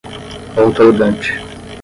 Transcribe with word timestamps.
outorgante 0.63 1.29